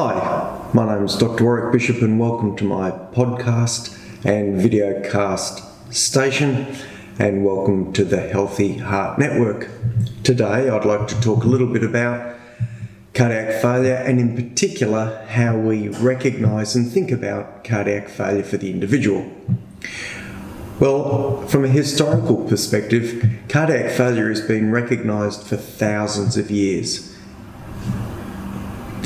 [0.00, 1.42] Hi, my name is Dr.
[1.42, 6.72] Warwick Bishop, and welcome to my podcast and videocast station,
[7.18, 9.68] and welcome to the Healthy Heart Network.
[10.22, 12.36] Today, I'd like to talk a little bit about
[13.12, 18.70] cardiac failure, and in particular, how we recognize and think about cardiac failure for the
[18.70, 19.28] individual.
[20.78, 27.17] Well, from a historical perspective, cardiac failure has been recognized for thousands of years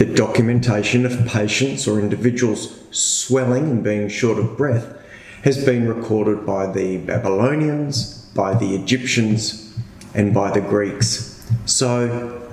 [0.02, 5.00] the documentation of patients or individuals swelling and being short of breath
[5.44, 9.72] has been recorded by the Babylonians, by the Egyptians,
[10.12, 11.48] and by the Greeks.
[11.66, 12.50] So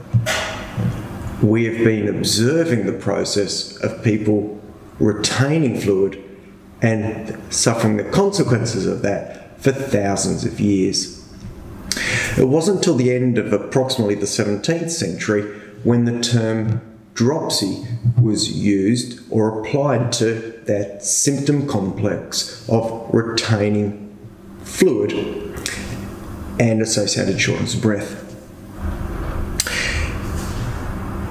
[1.42, 4.61] we have been observing the process of people
[5.00, 6.23] retaining fluid
[6.83, 11.27] and suffering the consequences of that for thousands of years.
[12.38, 15.42] It wasn't until the end of approximately the 17th century
[15.83, 16.81] when the term
[17.20, 17.86] dropsy
[18.22, 24.17] was used or applied to that symptom complex of retaining
[24.64, 25.11] fluid
[26.61, 28.26] and associated shortness of breath.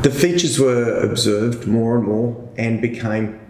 [0.03, 3.41] The features were observed more and more and became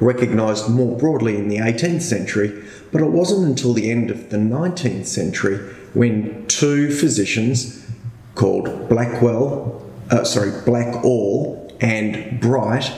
[0.00, 4.38] recognised more broadly in the 18th century, but it wasn't until the end of the
[4.38, 5.58] 19th century
[5.94, 7.88] when two physicians
[8.34, 12.92] called Blackwell, uh, sorry, Blackall and Bright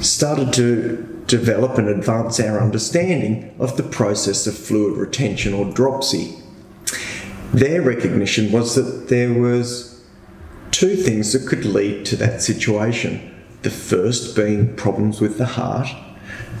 [0.00, 6.36] started to develop and advance our understanding of the process of fluid retention or dropsy.
[7.52, 10.04] Their recognition was that there was
[10.70, 13.34] two things that could lead to that situation.
[13.62, 15.88] The first being problems with the heart,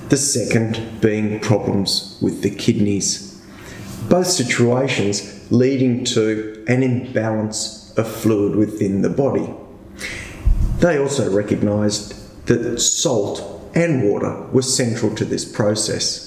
[0.08, 3.40] the second being problems with the kidneys.
[4.08, 9.48] Both situations leading to an imbalance of fluid within the body.
[10.78, 16.26] They also recognised that salt and water were central to this process.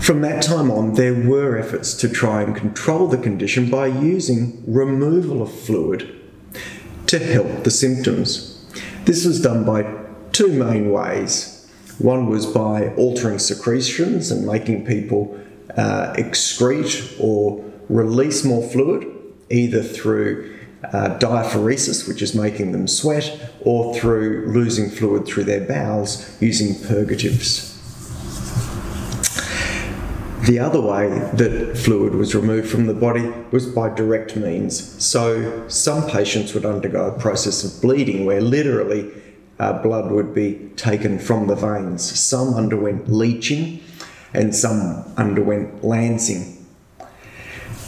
[0.00, 4.62] From that time on, there were efforts to try and control the condition by using
[4.66, 6.12] removal of fluid
[7.06, 8.64] to help the symptoms.
[9.04, 9.82] This was done by
[10.32, 11.70] two main ways.
[11.98, 15.38] One was by altering secretions and making people
[15.76, 19.06] uh, excrete or release more fluid,
[19.50, 25.66] either through uh, diaphoresis, which is making them sweat, or through losing fluid through their
[25.66, 27.72] bowels using purgatives.
[30.46, 35.00] The other way that fluid was removed from the body was by direct means.
[35.02, 39.12] So, some patients would undergo a process of bleeding where literally
[39.60, 42.02] uh, blood would be taken from the veins.
[42.02, 43.80] Some underwent leeching
[44.34, 46.61] and some underwent lancing.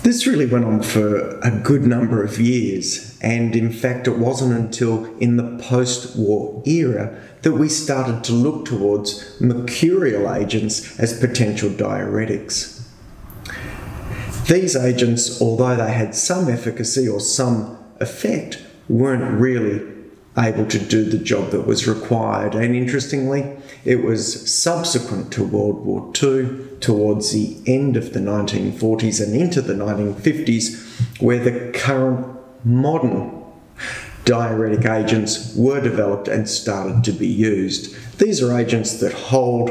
[0.05, 4.53] This really went on for a good number of years, and in fact, it wasn't
[4.53, 11.19] until in the post war era that we started to look towards mercurial agents as
[11.19, 12.87] potential diuretics.
[14.47, 19.94] These agents, although they had some efficacy or some effect, weren't really
[20.37, 22.55] able to do the job that was required.
[22.55, 29.25] And interestingly, it was subsequent to World War II, towards the end of the 1940s
[29.25, 32.27] and into the 1950s, where the current
[32.63, 33.43] modern
[34.25, 37.97] diuretic agents were developed and started to be used.
[38.19, 39.71] These are agents that hold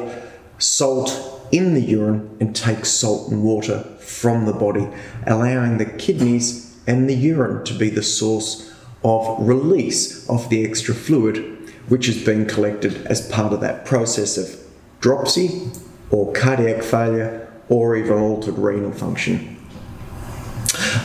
[0.57, 4.88] salt in the urine and take salt and water from the body,
[5.28, 8.72] allowing the kidneys and the urine to be the source
[9.03, 11.54] of release of the extra fluid
[11.89, 14.60] which has been collected as part of that process of
[15.01, 15.69] dropsy
[16.10, 19.50] or cardiac failure or even altered renal function.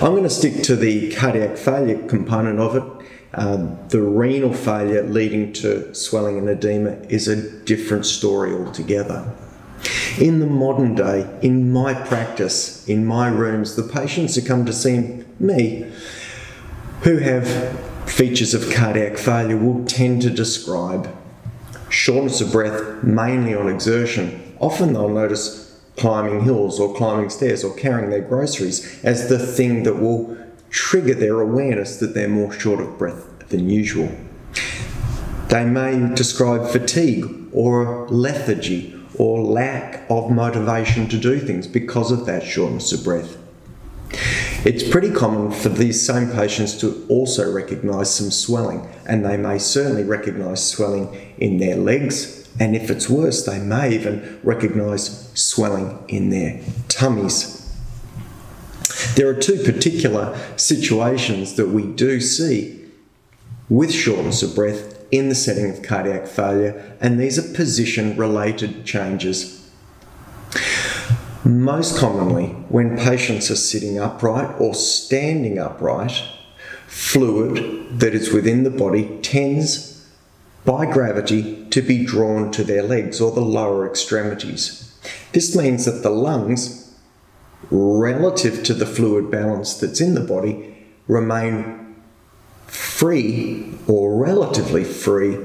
[0.01, 3.09] I'm going to stick to the cardiac failure component of it.
[3.35, 9.31] Uh, the renal failure leading to swelling and edema is a different story altogether.
[10.19, 14.73] In the modern day, in my practice, in my rooms, the patients who come to
[14.73, 15.91] see me
[17.03, 17.47] who have
[18.09, 21.15] features of cardiac failure will tend to describe
[21.89, 24.55] shortness of breath mainly on exertion.
[24.61, 29.83] Often they'll notice climbing hills or climbing stairs or carrying their groceries as the thing
[29.85, 30.37] that will
[30.71, 34.11] trigger their awareness that they're more short of breath than usual.
[35.49, 42.27] They may describe fatigue or lethargy or lack of motivation to do things because of
[42.27, 43.38] that shortness of breath.
[44.65, 49.59] It's pretty common for these same patients to also recognise some swelling, and they may
[49.59, 56.05] certainly recognise swelling in their legs, and if it's worse, they may even recognise swelling
[56.09, 57.55] in their tummies.
[59.15, 62.85] There are two particular situations that we do see
[63.69, 68.85] with shortness of breath in the setting of cardiac failure, and these are position related
[68.85, 69.68] changes.
[71.49, 76.23] Most commonly, when patients are sitting upright or standing upright,
[76.87, 80.07] fluid that is within the body tends
[80.67, 84.95] by gravity to be drawn to their legs or the lower extremities.
[85.33, 86.95] This means that the lungs,
[87.71, 91.97] relative to the fluid balance that's in the body, remain
[92.67, 95.39] free or relatively free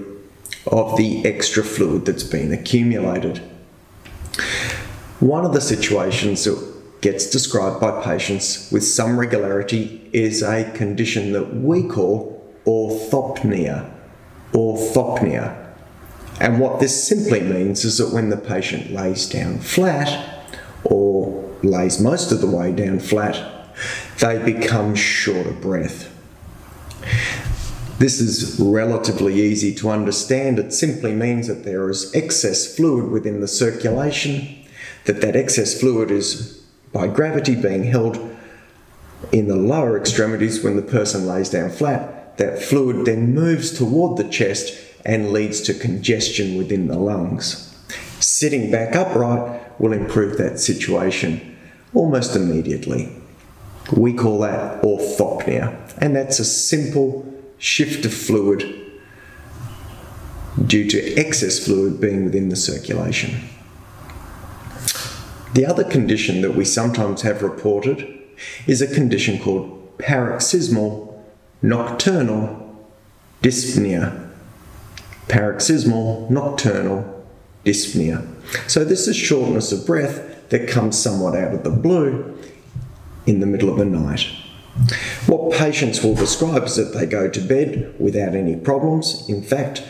[0.67, 3.41] of the extra fluid that's been accumulated.
[5.19, 11.33] One of the situations that gets described by patients with some regularity is a condition
[11.33, 13.92] that we call orthopnea.
[14.54, 15.60] Orthopnea.
[16.39, 20.45] And what this simply means is that when the patient lays down flat,
[20.83, 23.69] or lays most of the way down flat,
[24.19, 26.10] they become short of breath.
[28.00, 30.60] This is relatively easy to understand.
[30.60, 34.62] It simply means that there is excess fluid within the circulation,
[35.06, 38.18] that that excess fluid is by gravity being held
[39.31, 42.38] in the lower extremities when the person lays down flat.
[42.38, 47.69] That fluid then moves toward the chest and leads to congestion within the lungs.
[48.19, 51.57] Sitting back upright will improve that situation
[51.94, 53.15] almost immediately.
[53.91, 58.63] We call that orthopnea, and that's a simple shift of fluid
[60.65, 63.50] due to excess fluid being within the circulation.
[65.53, 68.19] The other condition that we sometimes have reported
[68.65, 71.23] is a condition called paroxysmal
[71.61, 72.59] nocturnal
[73.41, 74.29] dyspnea.
[75.27, 77.25] Paroxysmal nocturnal
[77.65, 78.27] dyspnea.
[78.69, 82.38] So, this is shortness of breath that comes somewhat out of the blue
[83.25, 84.27] in the middle of the night.
[85.27, 89.27] What patients will describe is that they go to bed without any problems.
[89.29, 89.83] In fact,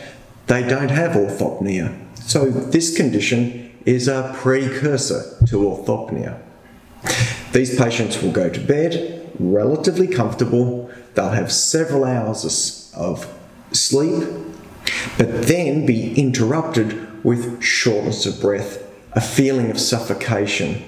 [0.46, 1.98] they don't have orthopnea.
[2.20, 6.40] So, this condition is a precursor to orthopnea.
[7.52, 13.32] These patients will go to bed relatively comfortable, they'll have several hours of
[13.72, 14.24] sleep,
[15.18, 18.82] but then be interrupted with shortness of breath,
[19.12, 20.82] a feeling of suffocation.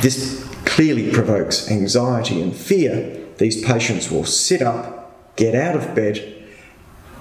[0.00, 3.26] This clearly provokes anxiety and fear.
[3.38, 6.32] These patients will sit up, get out of bed,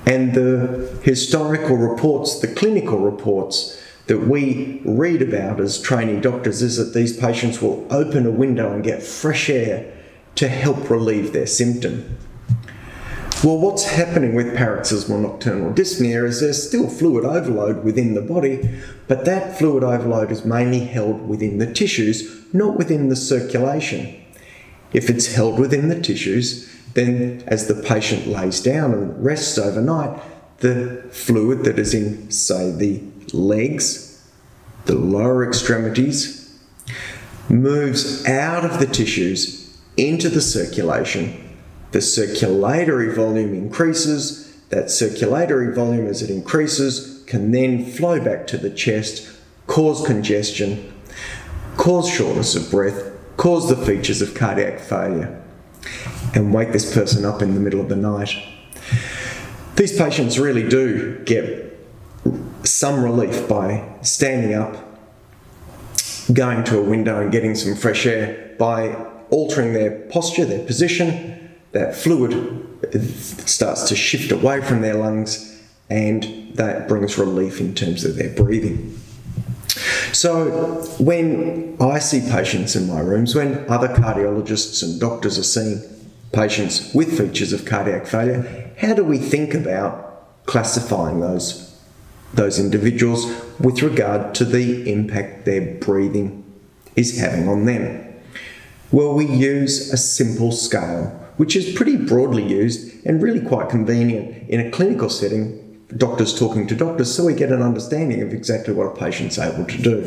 [0.06, 6.78] and the historical reports, the clinical reports, that we read about as training doctors is
[6.78, 9.94] that these patients will open a window and get fresh air
[10.36, 12.18] to help relieve their symptom.
[13.44, 18.70] Well, what's happening with paroxysmal nocturnal dyspnea is there's still fluid overload within the body,
[19.08, 24.16] but that fluid overload is mainly held within the tissues, not within the circulation.
[24.94, 30.22] If it's held within the tissues, then as the patient lays down and rests overnight,
[30.64, 33.04] the fluid that is in, say, the
[33.34, 34.26] legs,
[34.86, 36.58] the lower extremities,
[37.50, 41.58] moves out of the tissues into the circulation.
[41.92, 44.56] The circulatory volume increases.
[44.70, 49.30] That circulatory volume, as it increases, can then flow back to the chest,
[49.68, 50.94] cause congestion,
[51.76, 55.44] cause shortness of breath, cause the features of cardiac failure,
[56.34, 58.34] and wake this person up in the middle of the night.
[59.75, 61.77] These patients really do get
[62.63, 64.75] some relief by standing up,
[66.31, 68.94] going to a window and getting some fresh air, by
[69.30, 72.68] altering their posture, their position, that fluid
[73.47, 75.49] starts to shift away from their lungs
[75.89, 78.97] and that brings relief in terms of their breathing.
[80.11, 85.81] So, when I see patients in my rooms, when other cardiologists and doctors are seeing
[86.33, 91.73] patients with features of cardiac failure, how do we think about classifying those
[92.33, 93.25] those individuals
[93.59, 96.44] with regard to the impact their breathing
[96.95, 98.21] is having on them.
[98.92, 104.49] Well, we use a simple scale, which is pretty broadly used and really quite convenient
[104.49, 108.73] in a clinical setting, doctors talking to doctors, so we get an understanding of exactly
[108.73, 110.02] what a patient's able to do.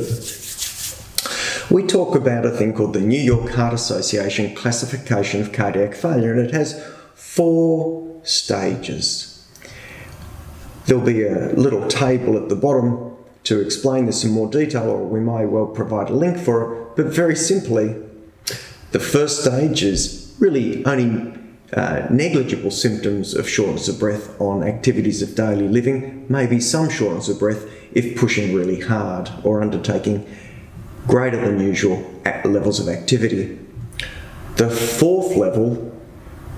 [1.68, 6.32] We talk about a thing called the New York Heart Association classification of cardiac failure,
[6.32, 6.80] and it has
[7.14, 9.44] four stages.
[10.87, 15.04] There'll be a little table at the bottom to explain this in more detail, or
[15.04, 16.96] we may well provide a link for it.
[16.96, 17.96] But very simply,
[18.92, 21.37] the first stage is really only
[21.73, 27.28] uh, negligible symptoms of shortness of breath on activities of daily living, maybe some shortness
[27.28, 30.25] of breath if pushing really hard or undertaking
[31.07, 33.59] greater than usual at levels of activity.
[34.57, 35.93] The fourth level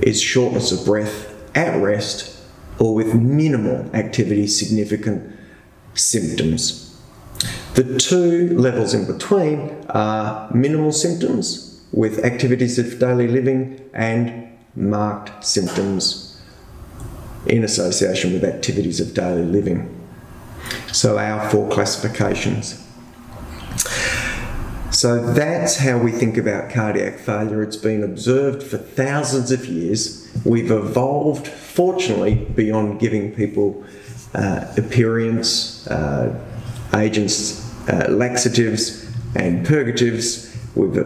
[0.00, 2.38] is shortness of breath at rest
[2.78, 5.36] or with minimal activity significant
[5.94, 6.96] symptoms.
[7.74, 15.44] The two levels in between are minimal symptoms with activities of daily living and marked
[15.44, 16.40] symptoms
[17.46, 19.94] in association with activities of daily living.
[20.92, 22.84] So, our four classifications.
[24.98, 27.62] So, that's how we think about cardiac failure.
[27.62, 30.28] It's been observed for thousands of years.
[30.44, 33.84] We've evolved, fortunately, beyond giving people
[34.34, 36.36] uh, aperients, uh,
[36.96, 40.52] agents, uh, laxatives, and purgatives.
[40.74, 41.04] We've uh,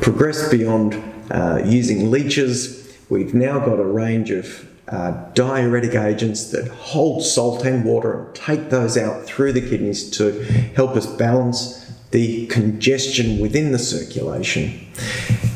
[0.00, 1.00] progressed beyond
[1.30, 2.96] uh, using leeches.
[3.10, 8.34] We've now got a range of uh, diuretic agents that hold salt and water and
[8.34, 10.42] take those out through the kidneys to
[10.74, 11.83] help us balance
[12.14, 14.86] the congestion within the circulation.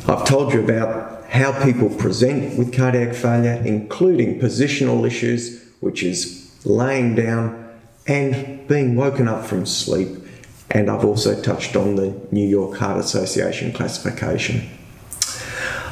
[0.09, 6.51] I've told you about how people present with cardiac failure, including positional issues, which is
[6.65, 7.65] laying down
[8.09, 10.09] and being woken up from sleep.
[10.73, 14.69] And I've also touched on the New York Heart Association classification.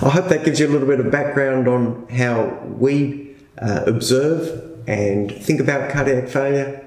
[0.03, 4.81] I hope that gives you a little bit of background on how we uh, observe
[4.89, 6.85] and think about cardiac failure.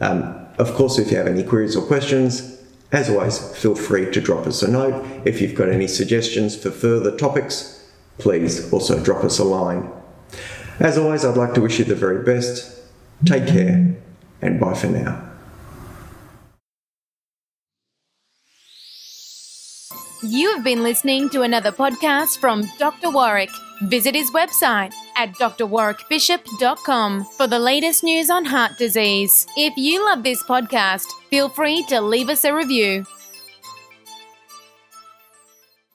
[0.00, 2.59] Um, of course, if you have any queries or questions,
[2.92, 5.04] as always, feel free to drop us a note.
[5.24, 9.90] If you've got any suggestions for further topics, please also drop us a line.
[10.80, 12.80] As always, I'd like to wish you the very best.
[13.24, 13.94] Take care,
[14.42, 15.26] and bye for now.
[20.22, 23.10] You have been listening to another podcast from Dr.
[23.10, 23.50] Warwick.
[23.82, 29.46] Visit his website at drwarwickbishop.com for the latest news on heart disease.
[29.56, 33.06] If you love this podcast, feel free to leave us a review.